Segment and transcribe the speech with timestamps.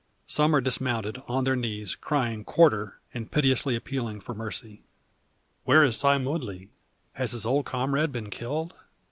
[0.25, 4.81] Some are dismounted, on their knees crying "quarter," and piteously appealing for mercy.
[5.63, 6.69] Where is Sime Woodley?
[7.13, 8.73] Has his old comrade been killed?